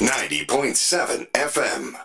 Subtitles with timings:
[0.00, 2.01] 90.7 FM.